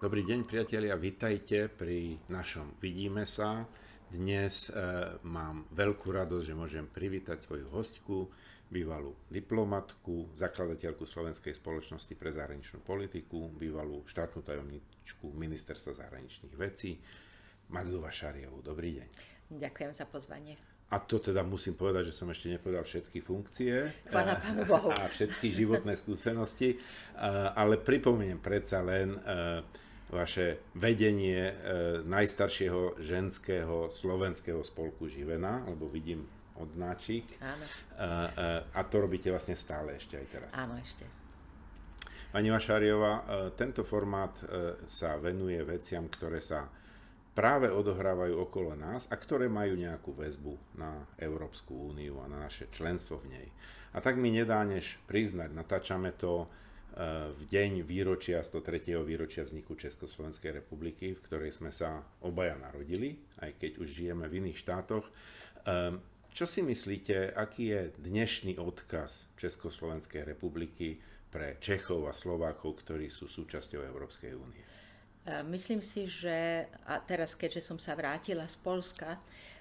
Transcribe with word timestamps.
Dobrý 0.00 0.24
deň 0.24 0.48
priatelia, 0.48 0.96
vitajte 0.96 1.68
pri 1.68 2.16
našom 2.32 2.72
Vidíme 2.80 3.28
sa. 3.28 3.68
Dnes 4.08 4.72
e, 4.72 4.80
mám 5.28 5.68
veľkú 5.76 6.08
radosť, 6.08 6.40
že 6.40 6.56
môžem 6.56 6.88
privítať 6.88 7.44
svoju 7.44 7.68
hostku, 7.68 8.32
bývalú 8.72 9.12
diplomatku, 9.28 10.32
zakladateľku 10.32 11.04
Slovenskej 11.04 11.52
spoločnosti 11.52 12.16
pre 12.16 12.32
zahraničnú 12.32 12.80
politiku, 12.80 13.52
bývalú 13.52 14.00
štátnu 14.08 14.40
tajomničku 14.40 15.36
Ministerstva 15.36 15.92
zahraničných 15.92 16.56
vecí, 16.56 16.96
Magdu 17.68 18.00
Vašariovú. 18.00 18.64
Dobrý 18.64 19.04
deň. 19.04 19.08
Ďakujem 19.52 19.92
za 19.92 20.08
pozvanie. 20.08 20.56
A 20.90 20.96
to 20.96 21.20
teda 21.20 21.44
musím 21.44 21.76
povedať, 21.76 22.08
že 22.08 22.16
som 22.16 22.32
ešte 22.32 22.48
nepovedal 22.48 22.88
všetky 22.88 23.20
funkcie 23.20 23.92
Pána 24.08 24.40
Pánu 24.40 24.64
Bohu. 24.64 24.96
a 24.96 25.12
všetky 25.12 25.52
životné 25.52 25.92
skúsenosti, 25.92 26.72
e, 26.72 26.76
ale 27.52 27.76
pripomeniem 27.76 28.40
predsa 28.40 28.80
len 28.80 29.12
e, 29.12 29.89
vaše 30.10 30.58
vedenie 30.74 31.50
e, 31.50 31.54
najstaršieho 32.02 32.98
ženského 32.98 33.88
slovenského 33.88 34.60
spolku 34.66 35.06
Živena, 35.06 35.62
lebo 35.70 35.86
vidím 35.86 36.26
odznáčik. 36.58 37.38
Áno. 37.40 37.64
E, 37.64 37.70
e, 37.96 38.46
a 38.74 38.80
to 38.84 38.96
robíte 39.00 39.30
vlastne 39.30 39.54
stále 39.54 39.96
ešte 39.96 40.18
aj 40.18 40.26
teraz. 40.26 40.50
Áno, 40.58 40.74
ešte. 40.82 41.06
Pani 42.30 42.46
Vašáriová, 42.46 43.26
tento 43.58 43.82
formát 43.82 44.30
sa 44.86 45.18
venuje 45.18 45.58
veciam, 45.66 46.06
ktoré 46.06 46.38
sa 46.38 46.62
práve 47.34 47.66
odohrávajú 47.66 48.38
okolo 48.46 48.78
nás 48.78 49.10
a 49.10 49.18
ktoré 49.18 49.50
majú 49.50 49.74
nejakú 49.74 50.14
väzbu 50.14 50.78
na 50.78 50.94
Európsku 51.18 51.90
úniu 51.90 52.22
a 52.22 52.30
na 52.30 52.46
naše 52.46 52.70
členstvo 52.70 53.18
v 53.18 53.34
nej. 53.34 53.48
A 53.94 53.98
tak 53.98 54.14
mi 54.14 54.30
nedá 54.30 54.62
než 54.62 55.02
priznať, 55.10 55.50
natáčame 55.50 56.14
to 56.14 56.46
v 57.32 57.42
deň 57.48 57.80
výročia, 57.80 58.44
103. 58.44 59.00
výročia 59.00 59.48
vzniku 59.48 59.72
Československej 59.72 60.60
republiky, 60.60 61.16
v 61.16 61.24
ktorej 61.24 61.56
sme 61.56 61.72
sa 61.72 62.04
obaja 62.20 62.60
narodili, 62.60 63.16
aj 63.40 63.56
keď 63.56 63.70
už 63.80 63.88
žijeme 63.88 64.28
v 64.28 64.44
iných 64.44 64.60
štátoch. 64.60 65.08
Ehm, 65.64 66.04
čo 66.30 66.44
si 66.44 66.60
myslíte, 66.60 67.32
aký 67.32 67.72
je 67.72 67.82
dnešný 68.04 68.60
odkaz 68.60 69.32
Československej 69.40 70.28
republiky 70.28 71.00
pre 71.32 71.56
Čechov 71.56 72.04
a 72.04 72.12
Slovákov, 72.12 72.84
ktorí 72.84 73.08
sú 73.08 73.32
súčasťou 73.32 73.80
Európskej 73.80 74.32
únie? 74.36 74.62
Ehm, 75.24 75.48
myslím 75.56 75.80
si, 75.80 76.04
že 76.04 76.68
a 76.84 77.00
teraz, 77.00 77.32
keďže 77.32 77.64
som 77.64 77.78
sa 77.80 77.96
vrátila 77.96 78.44
z 78.44 78.60
Polska, 78.60 79.16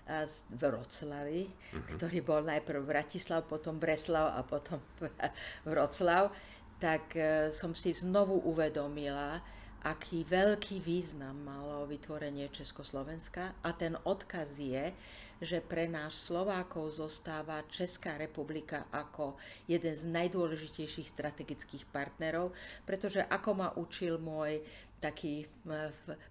z 0.09 0.42
Vroclavy, 0.58 1.45
uh-huh. 1.45 1.86
ktorý 1.94 2.25
bol 2.25 2.42
najprv 2.42 2.81
Bratislav, 2.81 3.45
potom 3.45 3.77
Breslav 3.77 4.33
a 4.33 4.42
potom 4.42 4.81
Vroclav, 5.69 6.33
tak 6.80 7.13
e, 7.13 7.52
som 7.52 7.75
si 7.75 7.91
znovu 7.91 8.39
uvedomila, 8.47 9.44
aký 9.83 10.23
veľký 10.27 10.83
význam 10.83 11.36
malo 11.44 11.88
vytvorenie 11.88 12.52
Československa. 12.52 13.55
A 13.63 13.69
ten 13.75 13.95
odkaz 14.03 14.55
je, 14.55 14.91
že 15.40 15.64
pre 15.64 15.88
nás 15.88 16.16
Slovákov 16.16 17.00
zostáva 17.00 17.64
Česká 17.72 18.20
republika 18.20 18.92
ako 18.92 19.40
jeden 19.66 19.95
z 19.95 20.04
najdôležitejších 20.08 21.16
strategických 21.16 21.88
partnerov, 21.90 22.52
pretože 22.84 23.23
ako 23.23 23.50
ma 23.56 23.70
učil 23.76 24.20
môj 24.20 24.60
taký 25.00 25.48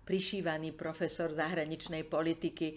prišívaný 0.04 0.76
profesor 0.76 1.32
zahraničnej 1.32 2.04
politiky, 2.04 2.76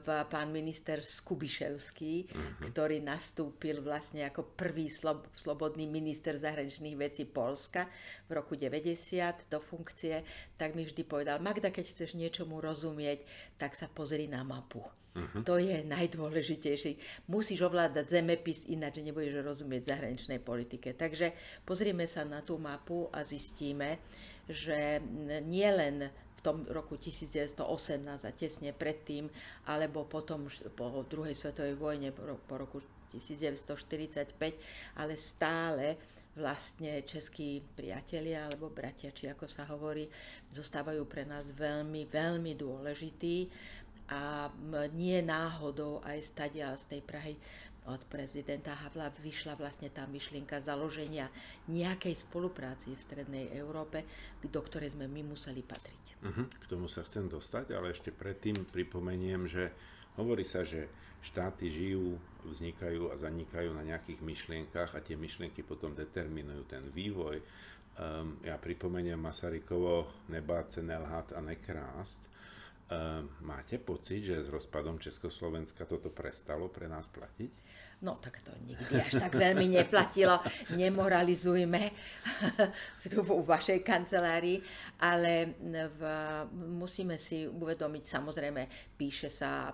pán 0.00 0.48
minister 0.48 1.04
Skubiševský, 1.04 2.14
uh-huh. 2.24 2.72
ktorý 2.72 3.04
nastúpil 3.04 3.84
vlastne 3.84 4.24
ako 4.24 4.56
prvý 4.56 4.88
slob, 4.88 5.28
slobodný 5.36 5.84
minister 5.84 6.40
zahraničných 6.40 6.96
vecí 6.96 7.28
Polska 7.28 7.84
v 8.26 8.40
roku 8.40 8.56
90 8.56 9.52
do 9.52 9.60
funkcie, 9.60 10.24
tak 10.56 10.72
mi 10.72 10.88
vždy 10.88 11.04
povedal, 11.04 11.36
Magda, 11.38 11.68
keď 11.68 11.92
chceš 11.92 12.16
niečomu 12.16 12.64
rozumieť, 12.64 13.20
tak 13.60 13.76
sa 13.76 13.92
pozri 13.92 14.24
na 14.26 14.40
mapu. 14.40 14.80
Uh-huh. 15.16 15.40
To 15.48 15.56
je 15.56 15.80
najdôležitejšie. 15.88 17.24
Musíš 17.32 17.64
ovládať 17.64 18.20
zemepis, 18.20 18.68
ináč 18.68 19.00
nebudeš 19.00 19.40
rozumieť 19.40 19.96
zahraničnej 19.96 20.44
politike. 20.44 20.92
Takže 20.92 21.32
pozrieme 21.64 22.04
sa 22.04 22.28
na 22.28 22.44
tú 22.44 22.60
mapu 22.60 23.08
a 23.08 23.24
zistíme, 23.24 23.96
že 24.44 25.00
nie 25.48 25.66
len 25.72 26.12
v 26.12 26.40
tom 26.44 26.68
roku 26.68 27.00
1918 27.00 27.64
a 28.04 28.30
tesne 28.36 28.76
predtým, 28.76 29.32
alebo 29.66 30.04
potom 30.04 30.46
po 30.76 31.00
druhej 31.08 31.32
svetovej 31.32 31.80
vojne 31.80 32.12
po 32.12 32.54
roku 32.60 32.84
1945, 33.10 34.36
ale 35.00 35.16
stále 35.16 35.96
vlastne 36.36 37.00
českí 37.08 37.64
priatelia 37.64 38.44
alebo 38.44 38.68
bratia, 38.68 39.08
či 39.08 39.32
ako 39.32 39.48
sa 39.48 39.64
hovorí, 39.72 40.04
zostávajú 40.52 41.08
pre 41.08 41.24
nás 41.24 41.48
veľmi, 41.48 42.04
veľmi 42.04 42.52
dôležití 42.52 43.48
a 44.06 44.50
nie 44.94 45.18
náhodou 45.22 45.98
aj 46.06 46.18
stadia 46.22 46.70
z 46.78 46.96
tej 46.96 47.00
Prahy 47.02 47.34
od 47.86 48.02
prezidenta 48.10 48.74
Havla 48.74 49.14
vyšla 49.22 49.54
vlastne 49.54 49.86
tá 49.94 50.10
myšlienka 50.10 50.58
založenia 50.58 51.30
nejakej 51.70 52.18
spolupráci 52.18 52.90
v 52.94 53.00
Strednej 53.02 53.46
Európe, 53.54 54.02
do 54.42 54.58
ktorej 54.58 54.98
sme 54.98 55.06
my 55.06 55.22
museli 55.22 55.62
patriť. 55.62 56.04
Uh-huh. 56.26 56.46
K 56.50 56.66
tomu 56.66 56.90
sa 56.90 57.06
chcem 57.06 57.30
dostať, 57.30 57.78
ale 57.78 57.94
ešte 57.94 58.10
predtým 58.10 58.66
pripomeniem, 58.74 59.46
že 59.46 59.70
hovorí 60.18 60.42
sa, 60.42 60.66
že 60.66 60.90
štáty 61.22 61.70
žijú, 61.70 62.18
vznikajú 62.42 63.10
a 63.10 63.18
zanikajú 63.18 63.70
na 63.70 63.86
nejakých 63.86 64.18
myšlienkach 64.18 64.98
a 64.98 65.02
tie 65.02 65.14
myšlienky 65.14 65.62
potom 65.62 65.94
determinujú 65.94 66.66
ten 66.66 66.82
vývoj. 66.90 67.38
Um, 67.96 68.42
ja 68.42 68.58
pripomeniem 68.58 69.16
Masarykovo 69.16 70.26
nebáce, 70.28 70.82
nelhat 70.82 71.32
a 71.32 71.40
nekrásť 71.40 72.26
Ehm, 72.26 72.65
máte 73.42 73.82
pocit, 73.82 74.22
že 74.22 74.46
s 74.46 74.48
rozpadom 74.48 75.02
Československa 75.02 75.82
toto 75.90 76.14
prestalo 76.14 76.70
pre 76.70 76.86
nás 76.86 77.10
platiť? 77.10 77.50
No 77.96 78.20
tak 78.20 78.44
to 78.44 78.52
nikdy 78.68 79.00
až 79.00 79.16
tak 79.16 79.32
veľmi 79.32 79.72
neplatilo, 79.72 80.36
nemoralizujme 80.76 81.80
tu 83.10 83.24
v 83.24 83.40
vašej 83.40 83.80
kancelárii, 83.80 84.60
ale 85.00 85.56
v, 85.96 86.00
musíme 86.52 87.16
si 87.16 87.48
uvedomiť, 87.48 88.04
samozrejme, 88.04 88.68
píše 89.00 89.32
sa, 89.32 89.72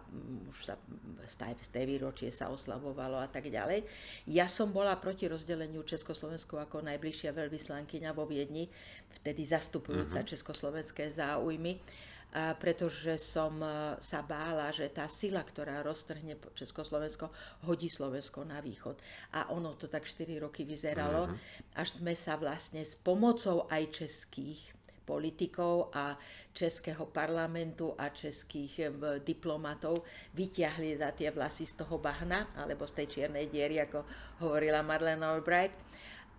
už 0.48 0.70
sa 0.70 0.78
z 1.26 1.68
tej 1.74 1.84
výročie 1.84 2.30
sa 2.30 2.46
oslavovalo 2.46 3.18
a 3.18 3.26
tak 3.26 3.50
ďalej. 3.50 3.82
Ja 4.30 4.46
som 4.46 4.70
bola 4.70 4.94
proti 5.02 5.26
rozdeleniu 5.26 5.82
Československu 5.82 6.62
ako 6.62 6.78
najbližšia 6.86 7.34
veľvyslankyňa 7.34 8.10
vo 8.14 8.22
Viedni, 8.30 8.70
vtedy 9.18 9.42
zastupujúca 9.50 10.22
uh-huh. 10.22 10.30
československé 10.30 11.10
záujmy 11.10 11.82
pretože 12.32 13.20
som 13.20 13.60
e, 13.60 14.00
sa 14.00 14.24
bála, 14.24 14.72
že 14.72 14.88
tá 14.88 15.04
sila, 15.04 15.44
ktorá 15.44 15.84
roztrhne 15.84 16.40
Československo, 16.56 17.28
hodí 17.68 17.92
Slovensko 17.92 18.48
na 18.48 18.64
východ. 18.64 18.96
A 19.36 19.52
ono 19.52 19.76
to 19.76 19.84
tak 19.84 20.08
4 20.08 20.40
roky 20.40 20.64
vyzeralo, 20.64 21.28
uh-huh. 21.28 21.76
až 21.76 22.00
sme 22.00 22.16
sa 22.16 22.40
vlastne 22.40 22.80
s 22.80 22.96
pomocou 22.96 23.68
aj 23.68 23.84
českých 23.92 24.72
politikov 25.04 25.92
a 25.92 26.16
českého 26.56 27.04
parlamentu 27.12 27.92
a 28.00 28.08
českých 28.08 28.72
e, 28.80 28.84
diplomatov 29.20 30.00
vyťahli 30.32 30.96
za 30.96 31.12
tie 31.12 31.28
vlasy 31.28 31.68
z 31.68 31.84
toho 31.84 32.00
bahna, 32.00 32.48
alebo 32.56 32.88
z 32.88 33.04
tej 33.04 33.06
čiernej 33.20 33.52
diery, 33.52 33.76
ako 33.84 34.08
hovorila 34.40 34.80
Madeleine 34.80 35.20
Albright. 35.20 35.76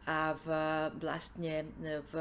A 0.10 0.34
v, 0.36 0.48
vlastne 0.98 1.70
e, 1.86 2.02
v 2.02 2.14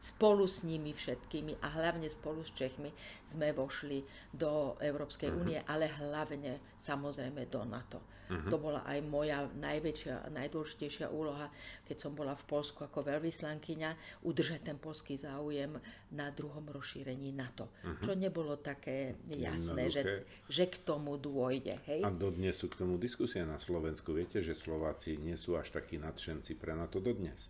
spolu 0.00 0.44
s 0.44 0.62
nimi 0.62 0.92
všetkými 0.92 1.58
a 1.64 1.66
hlavne 1.80 2.06
spolu 2.12 2.44
s 2.44 2.52
Čechmi 2.52 2.92
sme 3.24 3.50
vošli 3.56 4.04
do 4.32 4.76
Európskej 4.78 5.32
uh-huh. 5.32 5.40
únie, 5.40 5.58
ale 5.64 5.88
hlavne 5.88 6.76
samozrejme 6.76 7.48
do 7.48 7.64
NATO. 7.64 8.00
Uh-huh. 8.26 8.50
To 8.50 8.58
bola 8.58 8.82
aj 8.82 8.98
moja 9.06 9.46
najväčšia 9.46 10.34
najdôležitejšia 10.34 11.06
úloha, 11.14 11.46
keď 11.86 11.96
som 11.96 12.12
bola 12.12 12.34
v 12.34 12.44
Polsku 12.50 12.82
ako 12.82 13.06
veľvyslankyňa, 13.06 14.22
udržať 14.26 14.60
ten 14.66 14.78
polský 14.82 15.14
záujem 15.14 15.78
na 16.10 16.28
druhom 16.34 16.66
rozšírení 16.66 17.30
NATO. 17.30 17.70
Uh-huh. 17.70 18.02
Čo 18.02 18.12
nebolo 18.18 18.58
také 18.58 19.14
jasné, 19.30 19.88
že, 19.88 20.02
že 20.50 20.64
k 20.66 20.82
tomu 20.82 21.16
dôjde. 21.16 21.78
Hej? 21.86 22.02
A 22.02 22.10
dodnes 22.10 22.58
sú 22.58 22.66
k 22.66 22.82
tomu 22.82 22.98
diskusie 22.98 23.46
na 23.46 23.56
Slovensku. 23.56 24.10
Viete, 24.10 24.42
že 24.42 24.58
Slováci 24.58 25.16
nie 25.22 25.38
sú 25.38 25.54
až 25.54 25.70
takí 25.70 25.96
nadšenci 25.96 26.58
pre 26.58 26.74
NATO 26.74 26.98
dodnes. 26.98 27.48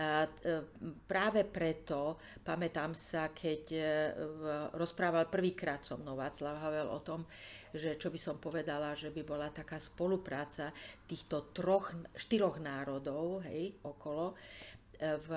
E, 0.00 0.64
práve 1.04 1.44
preto, 1.44 2.16
pamätám 2.40 2.96
sa, 2.96 3.28
keď 3.36 3.62
e, 3.76 3.82
rozprával 4.72 5.28
prvýkrát 5.28 5.84
so 5.84 6.00
mnou 6.00 6.16
Václav 6.16 6.56
Havel 6.56 6.88
o 6.88 7.00
tom, 7.04 7.28
že 7.76 8.00
čo 8.00 8.08
by 8.08 8.16
som 8.16 8.40
povedala, 8.40 8.96
že 8.96 9.12
by 9.12 9.20
bola 9.20 9.52
taká 9.52 9.76
spolupráca 9.76 10.72
týchto 11.04 11.52
troch, 11.52 11.92
štyroch 12.16 12.56
národov, 12.64 13.44
hej, 13.44 13.76
okolo, 13.84 14.32
e, 14.96 15.20
v, 15.20 15.28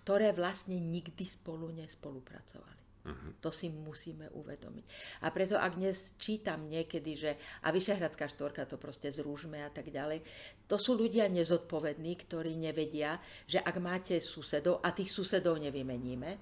ktoré 0.00 0.32
vlastne 0.32 0.80
nikdy 0.80 1.28
spolu 1.28 1.68
nespolupracovali. 1.76 2.77
Uh-huh. 3.08 3.40
To 3.40 3.48
si 3.48 3.72
musíme 3.72 4.28
uvedomiť. 4.36 4.84
A 5.24 5.32
preto, 5.32 5.56
ak 5.56 5.80
dnes 5.80 6.12
čítam 6.20 6.68
niekedy, 6.68 7.16
že 7.16 7.30
a 7.64 7.72
Vyšehradská 7.72 8.28
štvorka 8.28 8.68
to 8.68 8.76
proste 8.76 9.08
zrúžme 9.08 9.56
a 9.64 9.72
tak 9.72 9.88
ďalej, 9.88 10.20
to 10.68 10.76
sú 10.76 10.92
ľudia 10.92 11.24
nezodpovední, 11.32 12.12
ktorí 12.28 12.60
nevedia, 12.60 13.16
že 13.48 13.64
ak 13.64 13.76
máte 13.80 14.20
susedov, 14.20 14.84
a 14.84 14.92
tých 14.92 15.08
susedov 15.08 15.56
nevymeníme, 15.56 16.36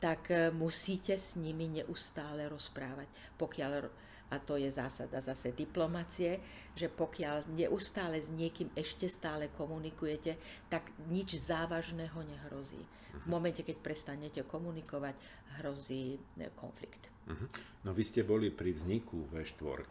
tak 0.00 0.34
e, 0.34 0.50
musíte 0.50 1.14
s 1.14 1.38
nimi 1.38 1.68
neustále 1.68 2.48
rozprávať. 2.48 3.06
Pokiaľ, 3.38 3.72
a 4.32 4.40
to 4.40 4.56
je 4.56 4.72
zásada 4.72 5.20
zase 5.20 5.52
diplomacie, 5.52 6.40
že 6.72 6.88
pokiaľ 6.88 7.52
neustále 7.52 8.16
s 8.16 8.32
niekým 8.32 8.72
ešte 8.72 9.04
stále 9.12 9.52
komunikujete, 9.52 10.40
tak 10.72 10.88
nič 11.12 11.36
závažného 11.36 12.16
nehrozí. 12.24 12.80
V 13.12 13.26
momente, 13.28 13.60
keď 13.60 13.76
prestanete 13.84 14.40
komunikovať, 14.48 15.12
hrozí 15.60 16.16
e, 16.16 16.48
konflikt. 16.56 17.12
Uh-huh. 17.28 17.44
No 17.84 17.92
vy 17.92 18.02
ste 18.02 18.24
boli 18.24 18.48
pri 18.48 18.72
vzniku 18.72 19.28
V4 19.28 19.84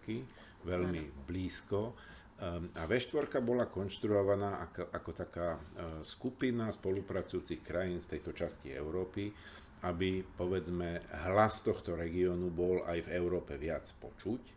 veľmi 0.66 1.02
ano. 1.06 1.14
blízko. 1.30 1.94
Ehm, 2.42 2.74
a 2.74 2.90
V4 2.90 3.30
bola 3.46 3.70
konštruovaná 3.70 4.66
ako, 4.66 4.90
ako 4.90 5.12
taká 5.14 5.48
e, 5.54 5.60
skupina 6.02 6.74
spolupracujúcich 6.74 7.62
krajín 7.62 8.02
z 8.02 8.18
tejto 8.18 8.34
časti 8.34 8.74
Európy, 8.74 9.30
aby 9.82 10.22
povedzme 10.38 11.02
hlas 11.30 11.66
tohto 11.66 11.98
regiónu 11.98 12.54
bol 12.54 12.86
aj 12.86 13.08
v 13.08 13.10
Európe 13.18 13.58
viac 13.58 13.90
počuť. 13.98 14.42
E, 14.46 14.56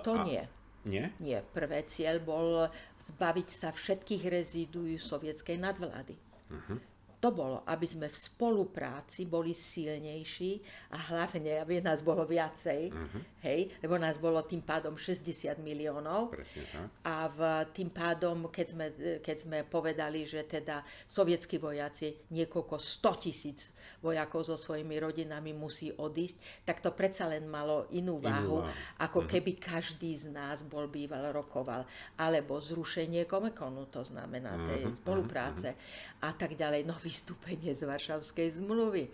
to 0.00 0.14
a, 0.16 0.24
nie. 0.24 0.42
Nie? 0.82 1.14
Nie. 1.22 1.40
Prvý 1.46 1.80
cieľ 1.86 2.18
bol 2.18 2.66
zbaviť 3.12 3.48
sa 3.48 3.70
všetkých 3.70 4.26
rezídujú 4.26 4.98
sovietskej 4.98 5.56
nadvlády. 5.60 6.16
Uh-huh 6.50 6.91
to 7.22 7.30
bolo, 7.30 7.62
aby 7.70 7.86
sme 7.86 8.10
v 8.10 8.18
spolupráci 8.18 9.30
boli 9.30 9.54
silnejší 9.54 10.58
a 10.90 11.14
hlavne, 11.14 11.62
aby 11.62 11.78
nás 11.78 12.02
bolo 12.02 12.26
viacej, 12.26 12.90
uh-huh. 12.90 13.22
hej, 13.46 13.70
lebo 13.78 13.94
nás 13.94 14.18
bolo 14.18 14.42
tým 14.42 14.58
pádom 14.58 14.98
60 14.98 15.54
miliónov. 15.62 16.34
Presne 16.34 16.66
tak. 16.66 16.90
A 17.06 17.30
v, 17.30 17.40
tým 17.70 17.94
pádom, 17.94 18.50
keď 18.50 18.66
sme, 18.66 18.86
keď 19.22 19.36
sme 19.38 19.58
povedali, 19.62 20.26
že 20.26 20.42
teda 20.42 20.82
sovietskí 21.06 21.62
vojaci, 21.62 22.26
niekoľko 22.34 22.82
100 22.82 23.22
tisíc 23.22 23.70
vojakov 24.02 24.42
so 24.42 24.58
svojimi 24.58 24.98
rodinami 24.98 25.54
musí 25.54 25.94
odísť, 25.94 26.66
tak 26.66 26.82
to 26.82 26.90
predsa 26.90 27.30
len 27.30 27.46
malo 27.46 27.86
inú 27.94 28.18
váhu, 28.18 28.66
inú 28.66 28.66
váhu. 28.66 28.98
ako 28.98 29.18
uh-huh. 29.22 29.30
keby 29.30 29.62
každý 29.62 30.18
z 30.18 30.34
nás 30.34 30.66
bol 30.66 30.90
býval 30.90 31.30
rokoval. 31.30 31.86
Alebo 32.18 32.58
zrušenie 32.58 33.30
komekonu, 33.30 33.86
to 33.94 34.02
znamená 34.02 34.58
tej 34.66 34.90
uh-huh. 34.90 34.98
spolupráce 34.98 35.78
uh-huh. 35.78 36.26
a 36.26 36.34
tak 36.34 36.58
ďalej. 36.58 36.82
No 36.82 36.98
vystúpenie 37.12 37.76
z 37.76 37.84
Varšavskej 37.84 38.64
zmluvy. 38.64 39.12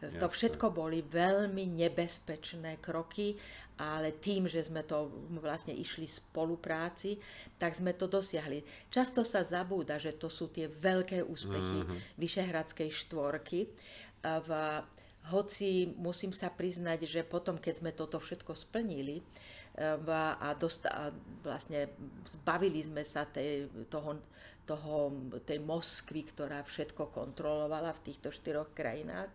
To 0.00 0.32
všetko 0.32 0.72
boli 0.72 1.04
veľmi 1.04 1.76
nebezpečné 1.76 2.80
kroky, 2.80 3.36
ale 3.76 4.16
tým, 4.16 4.48
že 4.48 4.64
sme 4.64 4.80
to 4.86 5.12
vlastne 5.44 5.76
išli 5.76 6.08
v 6.08 6.16
spolupráci, 6.24 7.20
tak 7.60 7.76
sme 7.76 7.92
to 7.92 8.08
dosiahli. 8.08 8.64
Často 8.88 9.26
sa 9.28 9.44
zabúda, 9.44 10.00
že 10.00 10.16
to 10.16 10.32
sú 10.32 10.48
tie 10.48 10.72
veľké 10.72 11.20
úspechy 11.20 11.84
mm-hmm. 11.84 12.16
Vyšehradskej 12.16 12.88
štvorky. 12.88 13.68
V, 14.24 14.50
hoci 15.28 15.92
musím 16.00 16.32
sa 16.32 16.48
priznať, 16.48 17.04
že 17.04 17.20
potom, 17.20 17.60
keď 17.60 17.74
sme 17.84 17.92
toto 17.92 18.16
všetko 18.16 18.56
splnili, 18.56 19.20
a, 19.76 20.48
dosta, 20.56 20.88
a 20.88 21.04
vlastne 21.44 21.92
zbavili 22.24 22.84
sme 22.84 23.04
sa 23.04 23.24
tej, 23.24 23.68
toho 23.88 24.20
toho, 24.70 25.10
tej 25.42 25.58
Moskvy, 25.58 26.30
ktorá 26.30 26.62
všetko 26.62 27.10
kontrolovala 27.10 27.90
v 27.98 28.04
týchto 28.06 28.30
štyroch 28.30 28.70
krajinách, 28.70 29.34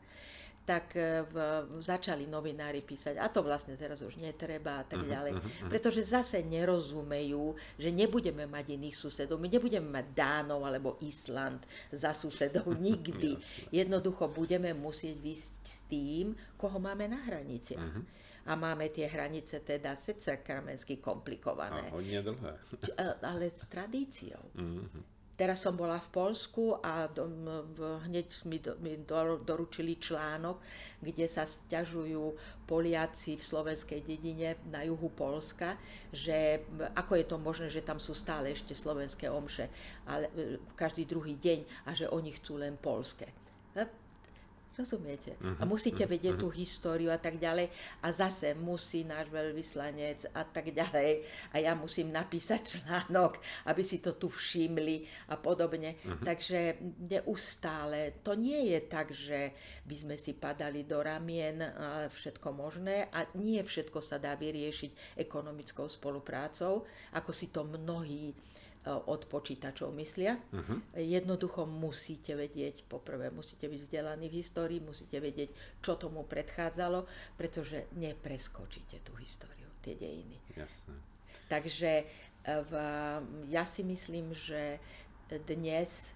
tak 0.65 0.97
e, 0.97 1.21
v, 1.29 1.35
začali 1.77 2.25
novinári 2.25 2.81
písať, 2.81 3.21
a 3.21 3.29
to 3.29 3.45
vlastne 3.45 3.77
teraz 3.77 4.01
už 4.01 4.17
netreba 4.17 4.81
a 4.81 4.83
tak 4.83 5.05
mhm, 5.05 5.09
ďalej, 5.13 5.33
uh-huh, 5.37 5.45
uh-huh. 5.45 5.69
pretože 5.69 6.01
zase 6.01 6.41
nerozumejú, 6.41 7.53
že 7.77 7.93
nebudeme 7.93 8.49
mať 8.49 8.73
iných 8.73 8.97
susedov, 8.97 9.37
my 9.37 9.47
nebudeme 9.47 9.85
mať 9.85 10.05
Dánov 10.17 10.65
alebo 10.65 10.97
Island 11.05 11.61
za 11.93 12.17
susedov 12.17 12.65
nikdy. 12.89 13.37
Jednoducho 13.69 14.33
budeme 14.33 14.73
musieť 14.73 15.21
vysť 15.21 15.55
s 15.61 15.77
tým, 15.85 16.33
koho 16.57 16.81
máme 16.81 17.05
na 17.05 17.21
hranici. 17.29 17.77
Uh-huh. 17.77 18.01
A 18.45 18.53
máme 18.53 18.93
tie 18.93 19.09
hranice 19.09 19.65
teda 19.65 19.97
sice 19.97 20.37
kramensky 20.45 21.01
komplikované. 21.01 21.89
A 21.89 21.97
hodne 21.97 22.21
dlhé. 22.21 22.53
ale 23.25 23.49
s 23.49 23.65
tradíciou. 23.65 24.53
Uh-huh. 24.53 25.14
Teraz 25.35 25.67
som 25.67 25.75
bola 25.75 25.99
v 25.99 26.09
Polsku 26.15 26.79
a 26.79 27.11
do, 27.11 27.27
hneď 28.07 28.27
mi, 28.47 28.55
do, 28.63 28.79
mi 28.79 28.95
do, 29.03 29.43
doručili 29.43 29.99
článok, 29.99 30.63
kde 31.03 31.27
sa 31.27 31.43
stiažujú 31.43 32.39
Poliaci 32.63 33.35
v 33.35 33.43
slovenskej 33.43 33.99
dedine 34.07 34.55
na 34.71 34.87
juhu 34.87 35.11
Polska, 35.11 35.75
že 36.15 36.63
ako 36.95 37.19
je 37.19 37.25
to 37.27 37.37
možné, 37.37 37.67
že 37.67 37.83
tam 37.83 37.99
sú 37.99 38.15
stále 38.15 38.55
ešte 38.55 38.71
slovenské 38.71 39.27
omše 39.27 39.67
ale, 40.07 40.31
každý 40.79 41.03
druhý 41.03 41.35
deň 41.35 41.59
a 41.83 41.91
že 41.91 42.07
oni 42.07 42.31
chcú 42.31 42.55
len 42.55 42.79
polské. 42.79 43.27
Rozumiete? 44.75 45.39
Uh-huh, 45.39 45.55
a 45.55 45.63
musíte 45.63 46.03
uh-huh, 46.03 46.13
vedieť 46.19 46.35
uh-huh. 46.35 46.51
tú 46.51 46.55
históriu 46.55 47.07
a 47.07 47.15
tak 47.15 47.39
ďalej. 47.39 47.71
A 48.03 48.11
zase 48.11 48.51
musí 48.59 49.07
náš 49.07 49.31
veľvyslanec 49.31 50.35
a 50.35 50.43
tak 50.43 50.75
ďalej. 50.75 51.23
A 51.55 51.63
ja 51.63 51.71
musím 51.79 52.11
napísať 52.11 52.83
článok, 52.83 53.39
aby 53.71 53.81
si 53.87 54.03
to 54.03 54.19
tu 54.19 54.27
všimli 54.27 55.07
a 55.31 55.39
podobne. 55.39 55.95
Uh-huh. 55.95 56.19
Takže 56.19 56.75
neustále. 57.07 58.19
To 58.27 58.35
nie 58.35 58.75
je 58.75 58.79
tak, 58.83 59.15
že 59.15 59.55
by 59.87 59.95
sme 59.95 60.15
si 60.19 60.35
padali 60.35 60.83
do 60.83 60.99
ramien 60.99 61.63
a 61.63 62.11
všetko 62.11 62.51
možné. 62.51 63.07
A 63.15 63.31
nie 63.39 63.63
všetko 63.63 64.03
sa 64.03 64.19
dá 64.19 64.35
vyriešiť 64.35 65.15
ekonomickou 65.23 65.87
spoluprácou, 65.87 66.83
ako 67.15 67.31
si 67.31 67.47
to 67.47 67.63
mnohí 67.63 68.35
E, 68.35 68.64
od 68.85 69.25
počítačov 69.25 69.89
myslia. 69.97 70.37
Uh-huh. 70.53 70.77
Jednoducho 70.93 71.65
musíte 71.65 72.37
vedieť, 72.37 72.85
poprvé 72.85 73.33
musíte 73.33 73.65
byť 73.65 73.79
vzdelaní 73.81 74.29
v 74.29 74.37
histórii, 74.45 74.77
musíte 74.77 75.17
vedieť, 75.17 75.81
čo 75.81 75.97
tomu 75.97 76.21
predchádzalo, 76.29 77.09
pretože 77.33 77.89
nepreskočíte 77.97 79.01
tú 79.01 79.17
históriu, 79.17 79.65
tie 79.81 79.97
dejiny. 79.97 80.37
Jasné. 80.53 80.95
Takže 81.49 81.91
e, 82.01 82.05
v, 82.45 82.71
ja 83.49 83.65
si 83.65 83.81
myslím, 83.81 84.33
že 84.37 84.77
dnes 85.49 86.13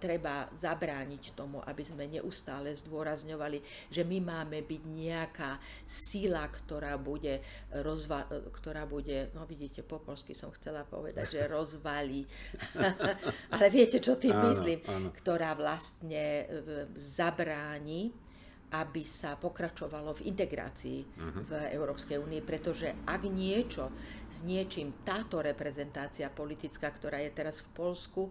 treba 0.00 0.48
zabrániť 0.56 1.36
tomu, 1.36 1.60
aby 1.64 1.82
sme 1.84 2.08
neustále 2.08 2.72
zdôrazňovali, 2.72 3.90
že 3.92 4.02
my 4.02 4.18
máme 4.22 4.64
byť 4.64 4.82
nejaká 4.88 5.60
sila, 5.84 6.48
ktorá 6.48 6.96
bude, 6.96 7.44
rozva- 7.84 8.28
ktorá 8.28 8.88
bude, 8.88 9.28
no 9.36 9.44
vidíte, 9.44 9.84
po 9.84 10.00
polsky 10.00 10.32
som 10.32 10.54
chcela 10.56 10.88
povedať, 10.88 11.36
že 11.36 11.50
rozvalí, 11.56 12.24
ale 13.54 13.66
viete, 13.68 14.00
čo 14.00 14.16
tým 14.16 14.34
áno, 14.34 14.46
myslím, 14.48 14.78
áno. 14.88 15.08
ktorá 15.12 15.52
vlastne 15.52 16.48
zabráni 16.96 18.14
aby 18.72 19.04
sa 19.04 19.36
pokračovalo 19.36 20.16
v 20.16 20.32
integrácii 20.32 21.00
uh-huh. 21.04 21.42
v 21.44 21.52
Európskej 21.76 22.16
únii, 22.16 22.40
pretože 22.40 22.88
ak 23.04 23.28
niečo 23.28 23.92
s 24.32 24.40
niečím 24.40 25.04
táto 25.04 25.44
reprezentácia 25.44 26.32
politická, 26.32 26.88
ktorá 26.88 27.20
je 27.20 27.36
teraz 27.36 27.60
v 27.60 27.68
Polsku, 27.76 28.22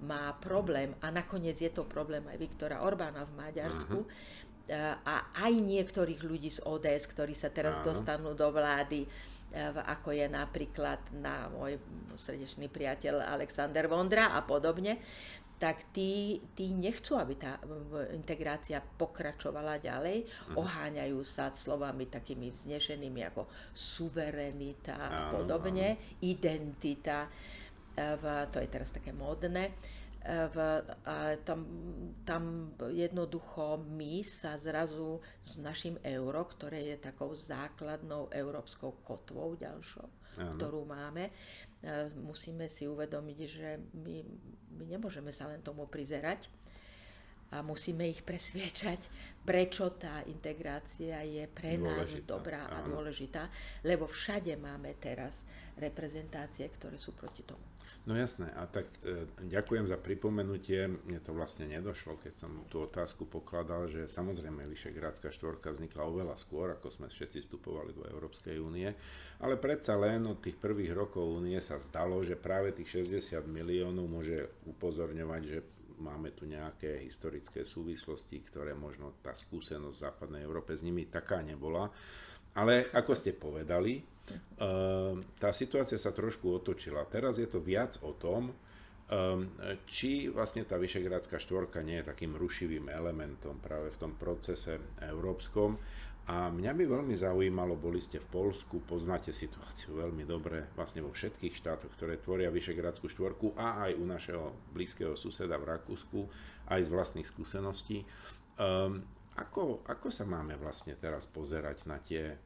má 0.00 0.32
problém, 0.40 0.96
a 1.04 1.12
nakoniec 1.12 1.60
je 1.60 1.68
to 1.68 1.84
problém 1.84 2.24
aj 2.32 2.40
Viktora 2.40 2.80
Orbána 2.80 3.28
v 3.28 3.36
Maďarsku, 3.36 3.98
uh-huh. 4.00 5.04
a 5.04 5.36
aj 5.36 5.52
niektorých 5.52 6.24
ľudí 6.24 6.48
z 6.48 6.64
ODS, 6.64 7.04
ktorí 7.12 7.36
sa 7.36 7.52
teraz 7.52 7.76
uh-huh. 7.80 7.92
dostanú 7.92 8.32
do 8.32 8.48
vlády, 8.48 9.04
ako 9.74 10.14
je 10.14 10.30
napríklad 10.30 11.02
na 11.18 11.50
môj 11.50 11.74
srdečný 12.14 12.70
priateľ 12.70 13.34
Alexander 13.34 13.90
Vondra 13.90 14.38
a 14.38 14.46
podobne, 14.46 14.94
tak 15.60 15.92
tí, 15.92 16.40
tí 16.56 16.72
nechcú, 16.72 17.20
aby 17.20 17.36
tá 17.36 17.60
integrácia 18.16 18.80
pokračovala 18.80 19.76
ďalej. 19.76 20.24
Mm. 20.24 20.56
Oháňajú 20.56 21.20
sa 21.20 21.52
slovami 21.52 22.08
takými 22.08 22.48
vznešenými 22.48 23.20
ako 23.28 23.44
suverenita 23.76 24.96
a 24.96 25.08
podobne, 25.28 26.00
áno. 26.00 26.24
identita, 26.24 27.28
e, 27.92 28.16
v, 28.16 28.24
to 28.48 28.56
je 28.56 28.68
teraz 28.72 28.88
také 28.88 29.12
módne. 29.12 29.76
E, 30.20 30.48
v, 30.52 30.56
a 31.08 31.36
tam, 31.40 31.64
tam 32.28 32.76
jednoducho 32.92 33.80
my 33.88 34.20
sa 34.20 34.60
zrazu 34.60 35.16
s 35.40 35.56
našim 35.56 35.96
euro, 36.04 36.44
ktoré 36.44 36.92
je 36.92 36.96
takou 37.00 37.32
základnou 37.32 38.28
európskou 38.28 39.00
kotvou 39.00 39.56
ďalšou, 39.56 40.08
Áno. 40.44 40.60
ktorú 40.60 40.84
máme, 40.84 41.32
musíme 42.20 42.68
si 42.68 42.84
uvedomiť, 42.84 43.38
že 43.48 43.80
my, 43.96 44.16
my 44.76 44.84
nemôžeme 44.84 45.32
sa 45.32 45.48
len 45.48 45.64
tomu 45.64 45.88
prizerať 45.88 46.52
a 47.50 47.64
musíme 47.64 48.06
ich 48.06 48.22
presviečať, 48.22 49.10
prečo 49.42 49.90
tá 49.98 50.22
integrácia 50.28 51.18
je 51.24 51.48
pre 51.50 51.74
dôležitá, 51.80 52.22
nás 52.22 52.30
dobrá 52.30 52.62
áno. 52.68 52.74
a 52.76 52.78
dôležitá, 52.86 53.42
lebo 53.82 54.06
všade 54.06 54.54
máme 54.54 54.94
teraz 55.00 55.48
reprezentácie, 55.80 56.68
ktoré 56.68 57.00
sú 57.00 57.16
proti 57.16 57.42
tomu. 57.42 57.69
No 58.10 58.18
jasné, 58.18 58.50
a 58.58 58.66
tak 58.66 58.90
e, 59.06 59.22
ďakujem 59.46 59.86
za 59.86 59.94
pripomenutie. 59.94 60.90
Mne 61.06 61.22
to 61.22 61.30
vlastne 61.30 61.70
nedošlo, 61.70 62.18
keď 62.18 62.34
som 62.34 62.50
tú 62.66 62.82
otázku 62.82 63.30
pokladal, 63.30 63.86
že 63.86 64.10
samozrejme 64.10 64.66
Vyšegrádska 64.66 65.30
štvorka 65.30 65.70
vznikla 65.70 66.10
oveľa 66.10 66.34
skôr, 66.34 66.74
ako 66.74 66.90
sme 66.90 67.06
všetci 67.06 67.46
vstupovali 67.46 67.94
do 67.94 68.02
Európskej 68.10 68.58
únie, 68.58 68.90
ale 69.38 69.54
predsa 69.62 69.94
len 69.94 70.26
od 70.26 70.42
tých 70.42 70.58
prvých 70.58 70.90
rokov 70.90 71.22
únie 71.22 71.62
sa 71.62 71.78
zdalo, 71.78 72.18
že 72.26 72.34
práve 72.34 72.74
tých 72.74 73.06
60 73.06 73.46
miliónov 73.46 74.10
môže 74.10 74.58
upozorňovať, 74.66 75.42
že 75.46 75.58
máme 76.02 76.34
tu 76.34 76.50
nejaké 76.50 77.06
historické 77.06 77.62
súvislosti, 77.62 78.42
ktoré 78.42 78.74
možno 78.74 79.22
tá 79.22 79.38
skúsenosť 79.38 79.94
v 79.94 80.04
západnej 80.10 80.42
Európe 80.42 80.74
s 80.74 80.82
nimi 80.82 81.06
taká 81.06 81.46
nebola. 81.46 81.86
Ale 82.58 82.90
ako 82.90 83.14
ste 83.14 83.30
povedali, 83.30 84.02
tá 85.40 85.50
situácia 85.56 85.96
sa 85.96 86.12
trošku 86.12 86.50
otočila. 86.52 87.06
Teraz 87.08 87.40
je 87.40 87.48
to 87.48 87.62
viac 87.62 87.96
o 88.04 88.12
tom, 88.14 88.52
či 89.90 90.30
vlastne 90.30 90.62
tá 90.62 90.78
Vyšegrádska 90.78 91.42
štvorka 91.42 91.82
nie 91.82 91.98
je 91.98 92.08
takým 92.14 92.38
rušivým 92.38 92.86
elementom 92.94 93.58
práve 93.58 93.90
v 93.90 93.98
tom 93.98 94.12
procese 94.14 94.78
európskom 95.02 95.74
a 96.30 96.46
mňa 96.46 96.72
by 96.78 96.84
veľmi 96.86 97.14
zaujímalo, 97.18 97.74
boli 97.74 97.98
ste 97.98 98.22
v 98.22 98.30
Polsku, 98.30 98.86
poznáte 98.86 99.34
situáciu 99.34 99.98
veľmi 99.98 100.22
dobre 100.22 100.70
vlastne 100.78 101.02
vo 101.02 101.10
všetkých 101.10 101.58
štátoch, 101.58 101.90
ktoré 101.98 102.22
tvoria 102.22 102.54
Vyšegradskú 102.54 103.10
štvorku 103.10 103.58
a 103.58 103.90
aj 103.90 103.98
u 103.98 104.04
našeho 104.06 104.44
blízkeho 104.70 105.18
suseda 105.18 105.58
v 105.58 105.74
Rakúsku, 105.74 106.20
aj 106.70 106.86
z 106.86 106.90
vlastných 106.94 107.26
skúseností. 107.26 108.06
Um, 108.62 109.02
ako, 109.42 109.82
ako 109.82 110.08
sa 110.14 110.22
máme 110.22 110.54
vlastne 110.54 110.94
teraz 110.94 111.26
pozerať 111.26 111.90
na 111.90 111.98
tie 111.98 112.38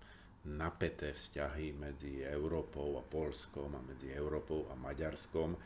napäté 0.44 1.16
vzťahy 1.16 1.72
medzi 1.72 2.20
Európou 2.20 3.00
a 3.00 3.02
Polskom 3.02 3.72
a 3.76 3.80
medzi 3.80 4.12
Európou 4.12 4.68
a 4.68 4.74
Maďarskom 4.76 5.56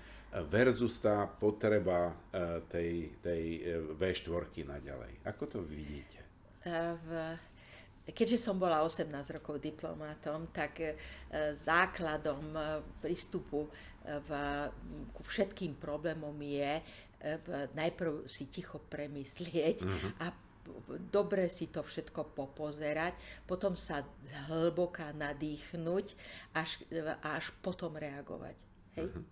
versus 0.46 1.00
tá 1.02 1.26
potreba 1.26 2.12
eh, 2.30 2.62
tej, 2.68 2.92
tej 3.18 3.42
eh, 3.58 3.62
V4 3.96 4.68
naďalej. 4.68 5.12
Ako 5.26 5.44
to 5.50 5.58
vidíte? 5.64 6.20
V 6.68 7.08
keďže 8.12 8.40
som 8.40 8.56
bola 8.56 8.80
18 8.84 9.08
rokov 9.36 9.60
diplomátom, 9.60 10.48
tak 10.52 10.80
e, 10.80 10.92
základom 11.52 12.40
e, 12.54 12.60
prístupu 13.04 13.68
e, 13.68 13.70
v, 14.24 14.30
ku 15.12 15.22
všetkým 15.24 15.76
problémom 15.76 16.34
je 16.40 16.80
najprv 17.74 18.30
si 18.30 18.46
ticho 18.46 18.78
premyslieť 18.78 19.82
mm-hmm. 19.82 20.22
a 20.22 20.30
dobre 21.10 21.48
si 21.48 21.68
to 21.72 21.82
všetko 21.82 22.36
popozerať, 22.36 23.16
potom 23.44 23.74
sa 23.74 24.04
hlboká 24.48 25.12
nadýchnuť 25.16 26.06
až, 26.54 26.82
až 27.24 27.44
potom 27.64 27.96
reagovať. 27.96 28.56
Hej? 28.98 29.06
Mm-hmm. 29.08 29.24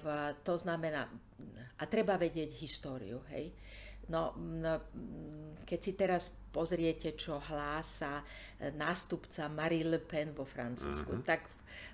V, 0.00 0.04
to 0.42 0.54
znamená, 0.56 1.06
a 1.78 1.82
treba 1.84 2.16
vedieť 2.16 2.56
históriu, 2.56 3.20
hej. 3.28 3.52
No, 4.08 4.32
keď 5.68 5.80
si 5.84 5.92
teraz 5.92 6.32
pozriete, 6.48 7.12
čo 7.12 7.36
hlása 7.36 8.24
e, 8.56 8.72
nástupca 8.72 9.52
Marie 9.52 9.84
Le 9.84 10.00
Pen 10.00 10.32
vo 10.32 10.48
Francúzsku, 10.48 11.20
uh-huh. 11.20 11.28
tak 11.28 11.44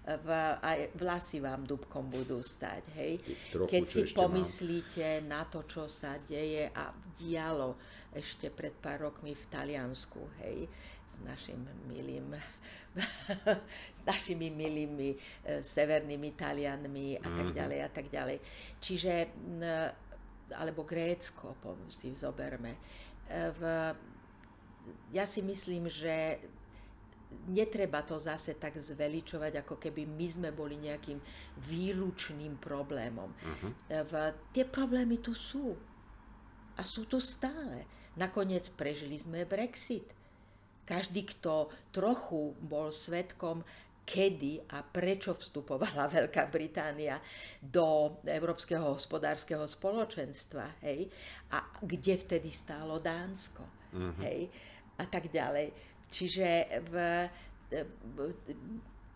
v, 0.05 0.29
aj 0.61 0.95
vlasy 1.01 1.41
vám 1.41 1.65
dubkom 1.65 2.07
budú 2.13 2.39
stať, 2.45 2.85
hej. 3.01 3.19
Trochu, 3.51 3.69
keď 3.73 3.83
si 3.89 4.03
pomyslíte 4.13 5.25
mám. 5.25 5.29
na 5.29 5.43
to, 5.49 5.65
čo 5.65 5.89
sa 5.91 6.21
deje 6.23 6.69
a 6.71 6.93
dialo 7.19 7.75
ešte 8.15 8.53
pred 8.53 8.73
pár 8.79 9.11
rokmi 9.11 9.35
v 9.35 9.45
Taliansku, 9.51 10.23
hej, 10.45 10.71
s 11.09 11.19
našim 11.25 11.59
milým 11.89 12.37
s 13.99 14.01
našimi 14.07 14.55
milými 14.55 15.19
e, 15.43 15.59
severnými 15.59 16.31
Talianmi 16.39 17.19
a 17.19 17.27
tak 17.27 17.49
mhm. 17.51 17.57
ďalej 17.59 17.79
a 17.83 17.89
tak 17.91 18.07
ďalej. 18.07 18.39
Čiže 18.79 19.13
alebo 20.53 20.85
Grécko, 20.85 21.57
si 21.89 22.13
zoberme. 22.13 22.77
E, 23.25 23.51
v, 23.55 23.63
ja 25.17 25.25
si 25.25 25.41
myslím, 25.41 25.89
že 25.89 26.43
netreba 27.51 28.03
to 28.07 28.21
zase 28.21 28.55
tak 28.55 28.79
zveličovať, 28.79 29.65
ako 29.65 29.77
keby 29.81 30.07
my 30.07 30.27
sme 30.29 30.51
boli 30.55 30.79
nejakým 30.79 31.19
výlučným 31.67 32.61
problémom. 32.63 33.31
Uh-huh. 33.33 33.73
V, 33.91 34.13
tie 34.55 34.65
problémy 34.69 35.19
tu 35.19 35.35
sú. 35.35 35.75
A 36.75 36.83
sú 36.83 37.07
tu 37.07 37.19
stále. 37.23 37.87
Nakoniec 38.15 38.71
prežili 38.75 39.19
sme 39.19 39.47
Brexit. 39.47 40.07
Každý, 40.85 41.25
kto 41.25 41.73
trochu 41.91 42.55
bol 42.61 42.93
svetkom 42.93 43.65
kedy 44.05 44.61
a 44.77 44.85
prečo 44.85 45.33
vstupovala 45.35 46.07
Veľká 46.21 46.47
Británia 46.53 47.19
do 47.59 48.21
Európskeho 48.23 48.95
hospodárskeho 48.95 49.65
spoločenstva, 49.65 50.85
hej, 50.85 51.09
a 51.51 51.65
kde 51.81 52.21
vtedy 52.21 52.53
stálo 52.53 53.01
Dánsko, 53.01 53.65
uh-huh. 53.97 54.21
hej, 54.23 54.47
a 55.01 55.05
tak 55.09 55.33
ďalej. 55.33 55.73
Čiže 56.13 56.47
v, 56.87 56.95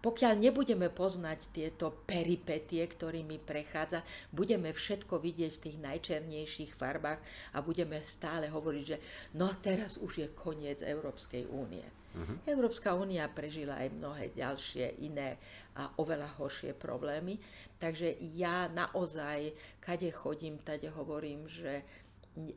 pokiaľ 0.02 0.35
nebudeme 0.38 0.90
poznať 0.90 1.54
tieto 1.54 1.90
peripetie, 2.07 2.83
ktorými 2.83 3.38
prechádza, 3.38 4.02
budeme 4.30 4.75
všetko 4.75 5.18
vidieť 5.23 5.52
v 5.59 5.62
tých 5.68 5.78
najčernejších 5.78 6.73
farbách 6.75 7.21
a 7.54 7.59
budeme 7.62 8.02
stále 8.02 8.50
hovoriť, 8.50 8.85
že 8.87 8.99
no 9.38 9.50
teraz 9.59 9.99
už 9.99 10.12
je 10.23 10.28
koniec 10.35 10.83
Európskej 10.83 11.47
únie. 11.50 11.87
Uh-huh. 12.17 12.37
Európska 12.49 12.97
únia 12.97 13.29
prežila 13.29 13.81
aj 13.81 13.88
mnohé 13.93 14.25
ďalšie 14.33 15.05
iné 15.05 15.37
a 15.77 15.93
oveľa 16.00 16.41
horšie 16.41 16.73
problémy. 16.75 17.37
Takže 17.77 18.17
ja 18.35 18.67
naozaj, 18.73 19.53
kade 19.79 20.09
chodím, 20.11 20.59
tade 20.65 20.88
hovorím, 20.88 21.47
že 21.47 21.85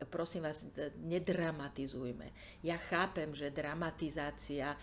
prosím 0.09 0.45
vás, 0.45 0.65
nedramatizujme. 1.01 2.29
Ja 2.61 2.77
chápem, 2.77 3.33
že 3.33 3.49
dramatizácia 3.49 4.77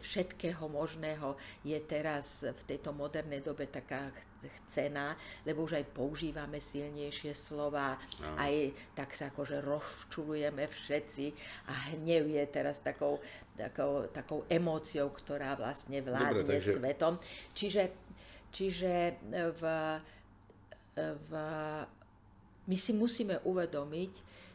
všetkého 0.00 0.66
možného 0.66 1.38
je 1.62 1.78
teraz 1.84 2.42
v 2.42 2.62
tejto 2.66 2.90
modernej 2.90 3.40
dobe 3.44 3.70
taká 3.70 4.10
chcená, 4.44 5.16
lebo 5.46 5.64
už 5.64 5.80
aj 5.80 5.86
používame 5.96 6.60
silnejšie 6.60 7.32
slova, 7.32 7.96
no. 8.20 8.36
aj 8.36 8.74
tak 8.92 9.16
sa 9.16 9.32
akože 9.32 9.64
rozčulujeme 9.64 10.68
všetci 10.68 11.26
a 11.70 11.72
hnev 11.96 12.28
je 12.28 12.44
teraz 12.48 12.84
takou, 12.84 13.20
takou, 13.56 14.08
takou 14.12 14.44
emóciou, 14.50 15.08
ktorá 15.12 15.56
vlastne 15.56 16.04
vládne 16.04 16.44
Dobre, 16.44 16.60
takže... 16.60 16.72
svetom. 16.76 17.14
Čiže, 17.56 17.82
čiže 18.52 18.92
v, 19.32 19.62
v, 20.98 21.30
my 22.68 22.76
si 22.76 22.92
musíme 22.92 23.40
uvedomiť, 23.44 24.12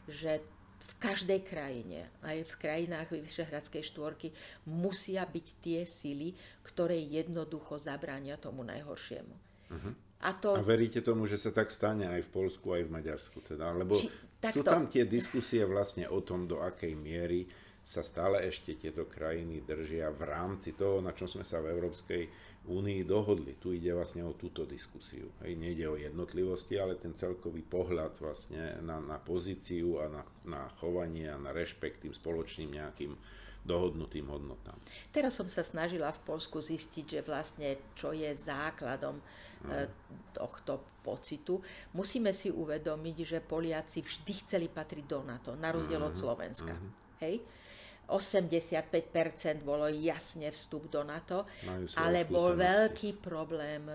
že 0.10 0.59
každej 1.00 1.48
krajine, 1.48 2.12
aj 2.22 2.44
v 2.44 2.54
krajinách 2.60 3.10
Vyšehradskej 3.16 3.84
štvorky, 3.88 4.36
musia 4.68 5.24
byť 5.24 5.48
tie 5.64 5.80
sily, 5.88 6.36
ktoré 6.62 7.00
jednoducho 7.00 7.80
zabránia 7.80 8.36
tomu 8.36 8.68
najhoršiemu. 8.68 9.36
Uh-huh. 9.72 9.94
A, 10.20 10.36
to... 10.36 10.60
a 10.60 10.62
veríte 10.62 11.00
tomu, 11.00 11.24
že 11.24 11.40
sa 11.40 11.56
tak 11.56 11.72
stane 11.72 12.04
aj 12.04 12.28
v 12.28 12.30
Polsku, 12.30 12.76
aj 12.76 12.84
v 12.84 12.92
Maďarsku? 12.92 13.40
Teda? 13.40 13.72
Lebo 13.72 13.96
Či, 13.96 14.12
sú 14.52 14.62
tam 14.68 14.92
tie 14.92 15.08
diskusie 15.08 15.64
vlastne 15.64 16.12
o 16.12 16.20
tom, 16.20 16.44
do 16.44 16.60
akej 16.60 16.92
miery 16.92 17.48
sa 17.90 18.04
stále 18.04 18.44
ešte 18.46 18.76
tieto 18.76 19.08
krajiny 19.08 19.64
držia 19.64 20.12
v 20.12 20.22
rámci 20.28 20.76
toho, 20.76 21.00
na 21.00 21.16
čom 21.16 21.26
sme 21.26 21.48
sa 21.48 21.64
v 21.64 21.72
Európskej 21.74 22.24
únii 22.70 23.02
dohodli. 23.04 23.58
Tu 23.58 23.82
ide 23.82 23.90
vlastne 23.98 24.22
o 24.22 24.38
túto 24.38 24.64
diskusiu. 24.70 25.34
Hej, 25.42 25.58
nejde 25.58 25.90
o 25.90 25.98
jednotlivosti, 25.98 26.78
ale 26.78 27.02
ten 27.02 27.18
celkový 27.18 27.66
pohľad 27.66 28.22
vlastne 28.22 28.78
na, 28.86 29.02
na 29.02 29.18
pozíciu 29.18 29.98
a 30.00 30.06
na, 30.08 30.24
na 30.46 30.70
chovanie 30.78 31.26
a 31.26 31.42
na 31.42 31.50
rešpekt 31.50 32.06
tým 32.06 32.14
spoločným 32.14 32.78
nejakým 32.78 33.18
dohodnutým 33.60 34.24
hodnotám. 34.32 34.78
Teraz 35.12 35.36
som 35.36 35.46
sa 35.52 35.68
snažila 35.68 36.10
v 36.16 36.22
Polsku 36.24 36.64
zistiť, 36.64 37.20
že 37.20 37.22
vlastne 37.28 37.76
čo 37.92 38.16
je 38.16 38.32
základom 38.32 39.20
mm. 39.20 39.86
tohto 40.32 40.80
pocitu. 41.04 41.60
Musíme 41.92 42.32
si 42.32 42.48
uvedomiť, 42.50 43.18
že 43.26 43.38
Poliaci 43.44 44.00
vždy 44.00 44.34
chceli 44.48 44.68
patriť 44.72 45.06
do 45.06 45.20
NATO, 45.28 45.60
na 45.60 45.76
rozdiel 45.76 46.00
mm. 46.00 46.08
od 46.08 46.16
mhm. 46.16 46.22
Slovenska. 46.22 46.74
Mm. 46.74 46.90
Hej? 47.20 47.36
85% 48.10 49.62
bolo 49.62 49.86
jasne 49.88 50.50
vstup 50.50 50.90
do 50.90 51.06
NATO, 51.06 51.46
ale 51.96 52.26
bol 52.26 52.58
veľký 52.58 53.22
problém, 53.22 53.86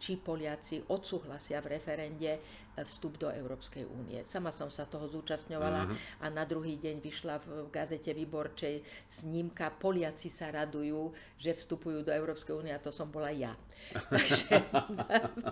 či 0.00 0.16
Poliaci 0.16 0.80
odsúhlasia 0.88 1.60
v 1.60 1.76
referende 1.76 2.40
vstup 2.80 3.20
do 3.20 3.28
Európskej 3.28 3.84
únie. 3.84 4.24
Sama 4.24 4.48
som 4.48 4.72
sa 4.72 4.88
toho 4.88 5.04
zúčastňovala 5.12 5.82
uh-huh. 5.84 6.24
a 6.24 6.26
na 6.32 6.48
druhý 6.48 6.80
deň 6.80 6.96
vyšla 7.04 7.36
v 7.44 7.68
gazete 7.68 8.16
Výborčej 8.16 8.80
snímka 9.04 9.68
Poliaci 9.68 10.32
sa 10.32 10.48
radujú, 10.48 11.12
že 11.36 11.52
vstupujú 11.52 12.00
do 12.00 12.12
Európskej 12.16 12.56
únie 12.56 12.72
a 12.72 12.80
to 12.80 12.88
som 12.88 13.12
bola 13.12 13.28
ja. 13.28 13.52
Takže 14.12 14.56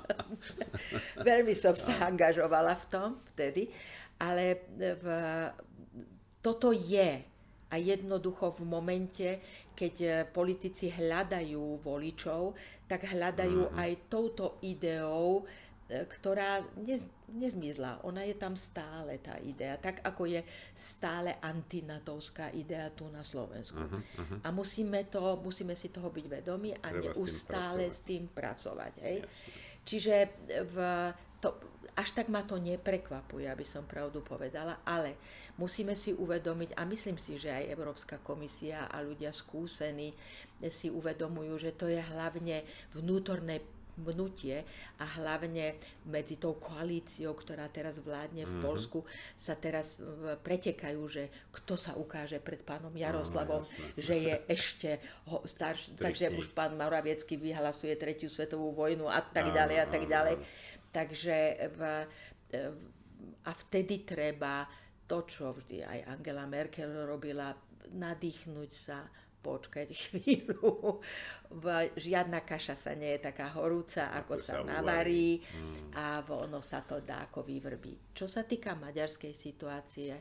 veľmi 1.28 1.52
som 1.52 1.76
sa 1.76 2.08
angažovala 2.08 2.72
v 2.80 2.84
tom 2.88 3.08
vtedy, 3.36 3.68
ale 4.16 4.64
v, 4.72 5.04
toto 6.40 6.72
je 6.72 7.37
a 7.68 7.76
jednoducho 7.76 8.56
v 8.56 8.62
momente, 8.64 9.28
keď 9.76 9.94
e, 10.00 10.08
politici 10.28 10.88
hľadajú 10.88 11.84
voličov, 11.84 12.56
tak 12.88 13.04
hľadajú 13.12 13.68
mm-hmm. 13.68 13.80
aj 13.80 13.90
touto 14.08 14.56
ideou, 14.64 15.44
ktorá 15.88 16.60
nez, 16.76 17.08
nezmizla. 17.32 18.04
Ona 18.04 18.20
je 18.28 18.36
tam 18.36 18.52
stále, 18.60 19.16
tá 19.24 19.40
idea. 19.40 19.80
Tak 19.80 20.04
ako 20.04 20.28
je 20.28 20.44
stále 20.76 21.40
antinatovská 21.40 22.52
idea 22.52 22.92
tu 22.92 23.08
na 23.08 23.24
Slovensku. 23.24 23.80
Uh-huh, 23.80 24.00
uh-huh. 24.00 24.38
A 24.44 24.52
musíme, 24.52 25.08
to, 25.08 25.40
musíme 25.40 25.72
si 25.72 25.88
toho 25.88 26.12
byť 26.12 26.26
vedomi 26.28 26.76
a 26.76 26.92
Treba 26.92 27.16
neustále 27.16 27.88
s 27.88 28.04
tým 28.04 28.28
pracovať. 28.28 28.92
S 28.92 29.00
tým 29.00 29.00
pracovať 29.00 29.06
hej? 29.08 29.16
Čiže 29.88 30.14
v, 30.68 30.76
to, 31.40 31.56
až 31.96 32.12
tak 32.12 32.28
ma 32.28 32.44
to 32.44 32.60
neprekvapuje, 32.60 33.48
aby 33.48 33.64
som 33.64 33.88
pravdu 33.88 34.20
povedala, 34.20 34.84
ale 34.84 35.16
musíme 35.56 35.96
si 35.96 36.12
uvedomiť, 36.12 36.76
a 36.76 36.84
myslím 36.84 37.16
si, 37.16 37.40
že 37.40 37.48
aj 37.48 37.72
Európska 37.72 38.20
komisia 38.20 38.92
a 38.92 39.00
ľudia 39.00 39.32
skúsení 39.32 40.12
si 40.68 40.92
uvedomujú, 40.92 41.56
že 41.56 41.72
to 41.72 41.88
je 41.88 41.98
hlavne 41.98 42.60
vnútorné 42.92 43.64
hnutie 44.06 44.62
a 45.02 45.04
hlavne 45.18 45.78
medzi 46.06 46.38
tou 46.38 46.54
koalíciou, 46.56 47.34
ktorá 47.34 47.66
teraz 47.72 47.98
vládne 47.98 48.46
v 48.46 48.52
mm-hmm. 48.54 48.64
Polsku, 48.64 48.98
sa 49.34 49.58
teraz 49.58 49.98
pretekajú, 50.46 51.02
že 51.10 51.30
kto 51.50 51.74
sa 51.74 51.98
ukáže 51.98 52.38
pred 52.38 52.62
pánom 52.62 52.94
Jaroslavom, 52.94 53.66
no, 53.66 53.70
že 53.98 54.14
je 54.18 54.34
ešte 54.46 55.02
ho, 55.26 55.42
starší, 55.42 55.98
takže 55.98 56.30
už 56.34 56.54
pán 56.54 56.78
Moraviecký 56.78 57.34
vyhlasuje 57.34 57.98
tretiu 57.98 58.30
svetovú 58.30 58.70
vojnu 58.74 59.10
a 59.10 59.18
tak 59.22 59.50
ďalej 59.50 59.76
a 59.82 59.86
tak 59.86 60.02
ďalej. 60.06 60.34
Takže 60.88 61.36
v, 61.74 61.80
a 63.44 63.50
vtedy 63.66 64.06
treba 64.08 64.64
to, 65.08 65.24
čo 65.24 65.56
vždy 65.56 65.84
aj 65.84 65.98
Angela 66.16 66.44
Merkel 66.44 67.08
robila, 67.08 67.56
nadýchnuť 67.88 68.70
sa, 68.72 69.08
počkať 69.40 69.88
chvíľu. 69.94 71.00
Žiadna 72.08 72.44
kaša 72.44 72.76
sa 72.76 72.92
nie 72.92 73.16
je 73.16 73.30
taká 73.30 73.48
horúca, 73.56 74.12
ako, 74.12 74.36
ako 74.36 74.44
sa, 74.44 74.52
sa 74.60 74.66
navarí 74.66 75.40
hmm. 75.40 75.96
a 75.96 76.20
ono 76.26 76.60
sa 76.60 76.84
to 76.84 77.00
dá 77.00 77.26
ako 77.28 77.46
vyvrbí. 77.46 78.12
Čo 78.12 78.28
sa 78.28 78.44
týka 78.44 78.76
maďarskej 78.76 79.32
situácie, 79.32 80.12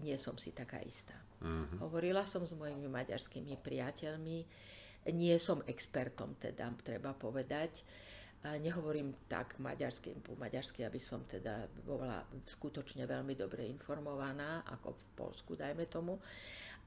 nie 0.00 0.16
som 0.16 0.36
si 0.40 0.50
taká 0.56 0.80
istá. 0.80 1.16
Mm-hmm. 1.40 1.78
Hovorila 1.80 2.24
som 2.28 2.44
s 2.44 2.52
mojimi 2.52 2.88
maďarskými 2.88 3.56
priateľmi, 3.60 4.38
nie 5.16 5.36
som 5.40 5.64
expertom 5.64 6.36
teda, 6.36 6.68
treba 6.84 7.16
povedať. 7.16 7.84
Nehovorím 8.40 9.28
tak 9.28 9.60
maďarsky, 9.60 10.16
po 10.24 10.32
maďarsky, 10.40 10.80
aby 10.84 10.96
som 10.96 11.28
teda 11.28 11.68
bola 11.84 12.24
skutočne 12.48 13.04
veľmi 13.04 13.36
dobre 13.36 13.68
informovaná, 13.68 14.64
ako 14.64 14.96
v 14.96 15.04
Polsku, 15.12 15.50
dajme 15.60 15.84
tomu 15.92 16.16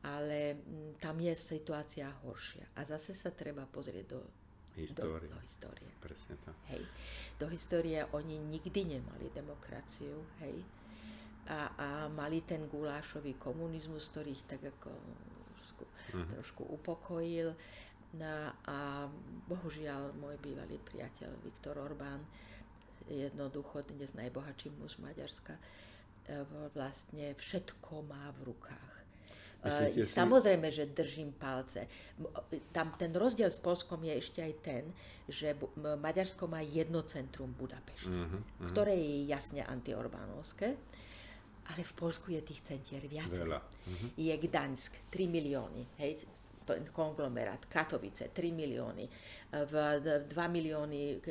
ale 0.03 0.59
mm, 0.59 0.99
tam 0.99 1.15
je 1.15 1.31
situácia 1.31 2.11
horšia. 2.27 2.75
A 2.75 2.83
zase 2.83 3.15
sa 3.15 3.31
treba 3.31 3.63
pozrieť 3.63 4.05
do 4.11 4.19
histórie. 4.75 5.31
Do, 5.31 5.39
do 5.39 5.39
histórie. 5.39 5.89
Presne 6.03 6.35
tak. 6.43 6.55
Hej. 6.75 6.83
Do 7.39 7.47
histórie 7.47 8.03
oni 8.11 8.35
nikdy 8.35 8.99
nemali 8.99 9.31
demokraciu, 9.31 10.19
hej. 10.43 10.59
A, 11.47 11.71
a 11.75 11.87
mali 12.11 12.43
ten 12.43 12.67
gulášový 12.67 13.35
komunizmus, 13.35 14.11
ktorý 14.11 14.31
ich 14.31 14.43
tak 14.47 14.63
ako 14.63 14.91
trošku, 15.55 15.83
uh-huh. 15.87 16.27
trošku 16.39 16.63
upokojil. 16.67 17.55
No, 18.13 18.53
a 18.69 19.09
bohužiaľ 19.49 20.13
môj 20.19 20.37
bývalý 20.37 20.77
priateľ 20.83 21.33
Viktor 21.41 21.81
Orbán, 21.81 22.21
jednoducho 23.09 23.81
dnes 23.89 24.13
najbohatší 24.13 24.69
muž 24.77 25.01
Maďarska, 25.01 25.57
e, 25.57 25.61
vlastne 26.77 27.33
všetko 27.33 28.05
má 28.05 28.29
v 28.37 28.53
rukách 28.53 28.92
Myslíte 29.63 30.03
Samozrejme, 30.03 30.67
že 30.67 30.91
držím 30.91 31.31
palce. 31.39 31.87
Tam 32.75 32.91
ten 32.99 33.15
rozdiel 33.15 33.47
s 33.47 33.63
Polskom 33.63 34.03
je 34.03 34.13
ešte 34.19 34.39
aj 34.43 34.53
ten, 34.59 34.83
že 35.27 35.55
Maďarsko 35.79 36.51
má 36.51 36.59
jedno 36.59 37.07
centrum 37.07 37.55
Budapešť, 37.55 38.11
uh-huh, 38.11 38.27
uh-huh. 38.27 38.69
ktoré 38.75 38.91
je 38.99 39.23
jasne 39.31 39.63
antiorbánovské, 39.63 40.75
ale 41.71 41.81
v 41.81 41.93
Polsku 41.95 42.35
je 42.35 42.43
tých 42.43 42.59
centier 42.59 42.99
viac. 43.07 43.31
Uh-huh. 43.31 43.63
Je 44.19 44.35
Gdaňsk, 44.35 45.07
3 45.07 45.31
milióny, 45.31 45.87
hej, 46.03 46.19
konglomerát, 46.91 47.65
Katovice, 47.67 48.31
3 48.31 48.51
milióny, 48.51 49.05
v 49.53 49.73
2 50.27 50.31
milióny 50.31 51.21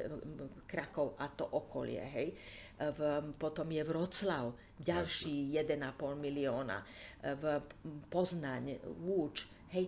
Krakov 0.69 1.17
a 1.19 1.29
to 1.33 1.45
okolie, 1.45 2.03
hej 2.07 2.29
v, 2.91 3.01
potom 3.39 3.71
je 3.71 3.83
Vroclav, 3.87 4.51
ďalší 4.75 5.55
1,5 5.55 6.19
milióna, 6.19 6.83
v 7.23 7.45
Poznaň, 8.11 8.83
Lúč, 9.07 9.47
hej, 9.71 9.87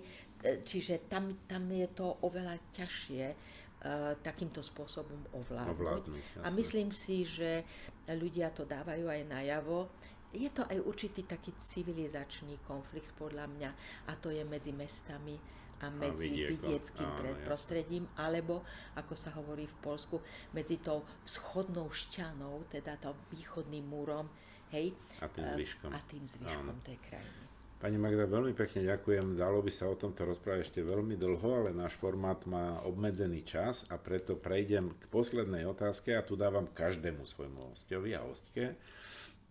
čiže 0.62 1.10
tam, 1.10 1.34
tam 1.48 1.66
je 1.72 1.88
to 1.90 2.22
oveľa 2.22 2.54
ťažšie 2.70 3.24
uh, 3.26 4.14
takýmto 4.22 4.62
spôsobom 4.62 5.34
ovládnuť. 5.34 5.74
ovládnuť 5.74 6.24
a 6.44 6.48
myslím 6.54 6.94
si, 6.94 7.26
že 7.26 7.66
ľudia 8.14 8.54
to 8.54 8.68
dávajú 8.68 9.10
aj 9.10 9.22
najavo. 9.26 9.90
Je 10.34 10.50
to 10.50 10.66
aj 10.66 10.78
určitý 10.82 11.22
taký 11.22 11.54
civilizačný 11.56 12.58
konflikt 12.66 13.14
podľa 13.14 13.46
mňa 13.46 13.70
a 14.10 14.12
to 14.18 14.34
je 14.34 14.42
medzi 14.42 14.74
mestami 14.74 15.38
a 15.82 15.90
medzi 15.90 16.46
a 16.46 16.50
vidieckým 16.54 17.06
áno, 17.06 17.34
prostredím, 17.42 18.04
alebo, 18.18 18.62
ako 18.94 19.14
sa 19.14 19.34
hovorí 19.34 19.66
v 19.66 19.76
Polsku, 19.82 20.16
medzi 20.54 20.78
tou 20.78 21.02
vzchodnou 21.26 21.90
šťanou, 21.90 22.70
teda 22.70 22.98
tým 22.98 23.16
východným 23.34 23.84
múrom, 23.84 24.30
hej, 24.70 24.94
a 25.20 25.26
tým 25.28 25.46
zvyškom, 25.54 25.90
a 25.90 25.98
tým 26.06 26.24
zvyškom 26.24 26.76
tej 26.86 26.98
krajiny. 27.04 27.42
Pani 27.84 28.00
Magda, 28.00 28.24
veľmi 28.24 28.56
pekne 28.56 28.80
ďakujem. 28.88 29.36
Dalo 29.36 29.60
by 29.60 29.68
sa 29.68 29.84
o 29.84 29.98
tomto 29.98 30.24
rozprávať 30.24 30.72
ešte 30.72 30.80
veľmi 30.80 31.20
dlho, 31.20 31.48
ale 31.52 31.76
náš 31.76 32.00
formát 32.00 32.40
má 32.48 32.80
obmedzený 32.80 33.44
čas 33.44 33.84
a 33.92 34.00
preto 34.00 34.40
prejdem 34.40 34.96
k 34.96 35.04
poslednej 35.12 35.68
otázke 35.68 36.16
a 36.16 36.24
tu 36.24 36.32
dávam 36.32 36.64
každému 36.64 37.28
svojmu 37.28 37.76
hostovi 37.76 38.16
a 38.16 38.24
hostke. 38.24 38.80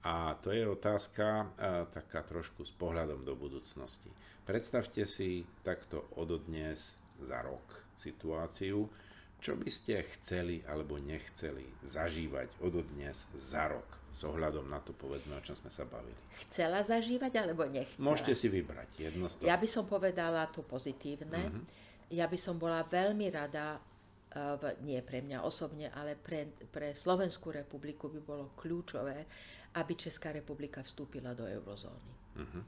A 0.03 0.35
to 0.43 0.51
je 0.51 0.67
otázka 0.67 1.25
a, 1.25 1.87
taká 1.87 2.23
trošku 2.27 2.67
s 2.67 2.71
pohľadom 2.75 3.23
do 3.23 3.39
budúcnosti. 3.39 4.11
Predstavte 4.43 5.07
si 5.07 5.47
takto 5.63 6.11
ododnes 6.19 6.99
za 7.23 7.39
rok 7.39 7.63
situáciu, 7.95 8.91
čo 9.39 9.59
by 9.59 9.69
ste 9.71 10.03
chceli 10.19 10.63
alebo 10.67 10.99
nechceli 10.99 11.63
zažívať 11.83 12.63
ododnes 12.63 13.27
za 13.35 13.67
rok 13.71 13.87
s 14.13 14.21
ohľadom 14.23 14.69
na 14.69 14.79
to, 14.79 14.93
povedzme, 14.93 15.35
o 15.35 15.41
čom 15.43 15.57
sme 15.57 15.73
sa 15.73 15.83
bavili. 15.83 16.15
Chcela 16.47 16.85
zažívať 16.85 17.33
alebo 17.43 17.65
nechcela? 17.65 18.03
Môžete 18.03 18.37
si 18.37 18.47
vybrať 18.47 19.09
jedno 19.09 19.25
z 19.27 19.41
toho. 19.41 19.49
Ja 19.49 19.57
by 19.57 19.67
som 19.67 19.89
povedala 19.89 20.47
to 20.53 20.61
pozitívne. 20.61 21.49
Uh-huh. 21.49 21.63
Ja 22.13 22.29
by 22.29 22.37
som 22.37 22.61
bola 22.61 22.85
veľmi 22.85 23.27
rada, 23.33 23.81
uh, 23.81 24.59
nie 24.85 25.01
pre 25.01 25.25
mňa 25.25 25.41
osobne, 25.41 25.89
ale 25.91 26.13
pre, 26.13 26.53
pre 26.69 26.93
Slovenskú 26.93 27.49
republiku 27.49 28.07
by 28.07 28.21
bolo 28.21 28.53
kľúčové, 28.53 29.25
aby 29.73 29.93
Česká 29.97 30.31
republika 30.31 30.83
vstúpila 30.85 31.33
do 31.33 31.45
eurozóny. 31.49 32.13
Uh-huh. 32.37 32.63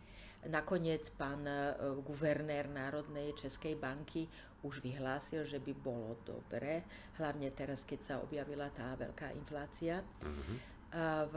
Nakoniec 0.45 1.09
pán 1.17 1.45
e, 1.45 1.73
guvernér 2.05 2.69
Národnej 2.69 3.33
Českej 3.33 3.77
banky 3.77 4.29
už 4.61 4.81
vyhlásil, 4.81 5.45
že 5.45 5.61
by 5.61 5.73
bolo 5.77 6.17
dobre, 6.25 6.85
hlavne 7.17 7.49
teraz, 7.53 7.85
keď 7.85 7.99
sa 8.01 8.15
objavila 8.21 8.69
tá 8.73 8.97
veľká 8.97 9.33
inflácia. 9.37 10.01
Uh-huh. 10.21 10.57
V, 11.27 11.35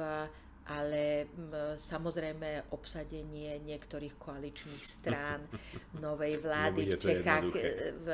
ale 0.69 1.33
samozrejme 1.81 2.73
obsadenie 2.77 3.57
niektorých 3.65 4.21
koaličných 4.21 4.85
strán 4.85 5.49
novej 6.05 6.45
vlády 6.45 6.93
v 6.93 6.97
Čechách 7.01 7.49
e, 7.57 7.61
v, 7.97 8.09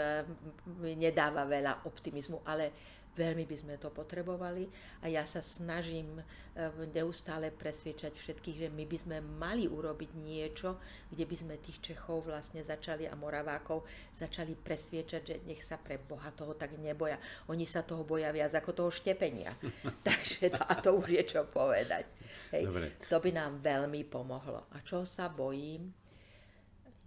nedáva 0.94 1.42
veľa 1.50 1.82
optimizmu, 1.90 2.46
ale 2.46 2.70
Veľmi 3.14 3.46
by 3.46 3.56
sme 3.56 3.74
to 3.78 3.94
potrebovali 3.94 4.66
a 4.98 5.06
ja 5.06 5.22
sa 5.22 5.38
snažím 5.38 6.18
eh, 6.18 6.66
neustále 6.90 7.54
presviečať 7.54 8.10
všetkých, 8.10 8.66
že 8.66 8.68
my 8.74 8.84
by 8.90 8.98
sme 8.98 9.16
mali 9.22 9.70
urobiť 9.70 10.10
niečo, 10.18 10.82
kde 11.14 11.22
by 11.22 11.36
sme 11.38 11.54
tých 11.62 11.78
Čechov 11.78 12.26
vlastne 12.26 12.66
začali 12.66 13.06
a 13.06 13.14
Moravákov 13.14 13.86
začali 14.18 14.58
presviečať, 14.58 15.22
že 15.22 15.36
nech 15.46 15.62
sa 15.62 15.78
pre 15.78 15.94
Boha 16.02 16.34
toho 16.34 16.58
tak 16.58 16.74
neboja. 16.74 17.14
Oni 17.46 17.62
sa 17.62 17.86
toho 17.86 18.02
boja 18.02 18.34
viac 18.34 18.50
ako 18.50 18.74
toho 18.74 18.90
štepenia. 18.90 19.54
Takže 20.06 20.50
to, 20.50 20.62
a 20.66 20.74
to 20.82 20.90
už 20.98 21.14
je 21.14 21.22
čo 21.22 21.46
povedať. 21.46 22.10
Hej. 22.52 22.62
Dobre. 22.68 22.86
To 23.10 23.18
by 23.20 23.30
nám 23.32 23.52
veľmi 23.60 24.02
pomohlo. 24.06 24.70
A 24.72 24.80
čo 24.82 25.02
sa 25.06 25.30
bojím? 25.32 25.90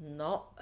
No, 0.06 0.54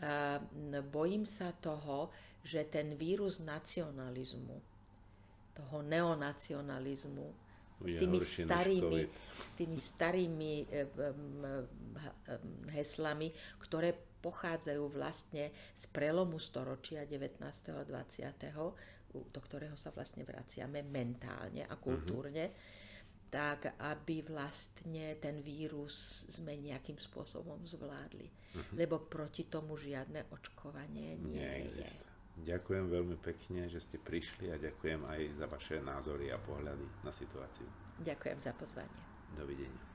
uh, 0.00 0.82
bojím 0.96 1.24
sa 1.24 1.52
toho, 1.54 2.10
že 2.44 2.68
ten 2.68 2.92
vírus 2.94 3.40
nacionalizmu, 3.40 4.56
toho 5.56 5.76
neonacionalizmu, 5.80 7.44
s 7.84 7.94
tými, 8.00 8.18
starými, 8.22 9.00
s 9.34 9.50
tými 9.58 9.76
starými 9.76 10.52
heslami, 12.70 13.28
ktoré 13.60 13.92
pochádzajú 14.24 14.84
vlastne 14.88 15.52
z 15.76 15.84
prelomu 15.92 16.40
storočia 16.40 17.04
19. 17.04 17.44
a 17.44 17.84
20., 17.84 18.40
do 19.14 19.40
ktorého 19.44 19.76
sa 19.76 19.92
vlastne 19.92 20.24
vraciame 20.24 20.80
mentálne 20.80 21.68
a 21.68 21.74
kultúrne, 21.76 22.50
mm-hmm. 22.50 22.82
Tak 23.34 23.74
aby 23.82 24.22
vlastne 24.22 25.18
ten 25.18 25.42
vírus 25.42 26.22
sme 26.30 26.54
nejakým 26.54 27.02
spôsobom 27.02 27.58
zvládli. 27.66 28.30
Mm-hmm. 28.30 28.76
Lebo 28.78 29.02
proti 29.02 29.50
tomu 29.50 29.74
žiadne 29.74 30.30
očkovanie 30.30 31.18
nie 31.18 31.42
Neexistuje. 31.42 31.98
je. 31.98 32.46
Ďakujem 32.46 32.86
veľmi 32.90 33.18
pekne, 33.18 33.66
že 33.66 33.82
ste 33.82 33.98
prišli 33.98 34.54
a 34.54 34.58
ďakujem 34.58 35.02
aj 35.02 35.20
za 35.34 35.46
vaše 35.50 35.82
názory 35.82 36.30
a 36.30 36.38
pohľady 36.38 36.86
na 37.02 37.10
situáciu. 37.10 37.66
Ďakujem 38.06 38.38
za 38.38 38.54
pozvanie. 38.54 39.02
Dovidenia. 39.34 39.93